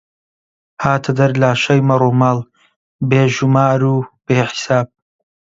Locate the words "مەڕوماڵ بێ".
1.89-3.23